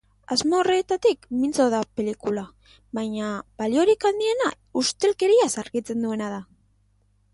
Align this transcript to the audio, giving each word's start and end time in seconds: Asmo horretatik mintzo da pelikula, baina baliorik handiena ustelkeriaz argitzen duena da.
Asmo 0.35 0.55
horretatik 0.59 1.27
mintzo 1.41 1.67
da 1.73 1.81
pelikula, 1.99 2.45
baina 2.99 3.27
baliorik 3.63 4.07
handiena 4.11 4.49
ustelkeriaz 4.83 5.51
argitzen 5.65 6.07
duena 6.09 6.33
da. 6.39 6.45